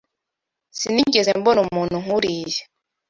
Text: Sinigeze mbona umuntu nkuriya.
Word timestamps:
Sinigeze 0.79 1.31
mbona 1.39 1.59
umuntu 1.67 1.95
nkuriya. 2.03 2.61